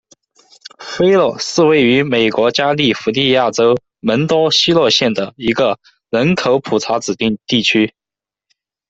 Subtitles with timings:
[0.79, 5.77] 菲洛是位于美国加利福尼亚州门多西诺县的一个
[6.09, 7.93] 人口普查指定地区。